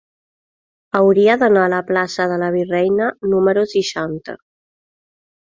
Hauria 0.99 1.35
d'anar 1.43 1.65
a 1.65 1.71
la 1.73 1.81
plaça 1.89 2.27
de 2.31 2.39
la 2.45 2.49
Virreina 2.57 3.11
número 3.35 3.67
seixanta. 3.75 4.37